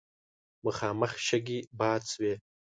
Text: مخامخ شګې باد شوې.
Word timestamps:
مخامخ 0.65 1.11
شګې 1.27 1.59
باد 1.79 2.01
شوې. 2.11 2.33